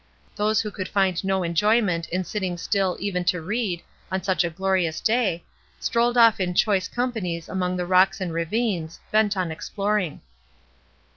[0.35, 4.43] Those who could find no en joyment in sitting still even to read, on such
[4.43, 5.43] a glorious day,
[5.79, 10.21] strolled off in choice companies among the rocks and ravines, bent on exploring.